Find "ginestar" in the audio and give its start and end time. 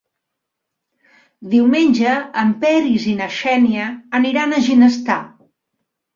4.71-5.21